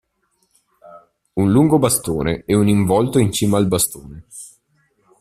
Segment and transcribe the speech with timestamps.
[1.35, 4.25] Un lungo bastone e un involto in cima al bastone.